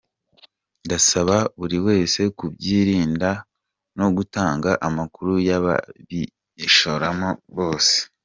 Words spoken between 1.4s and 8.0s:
buri wese kubyirinda no gutanga amakuru y’ababyishoramo bose."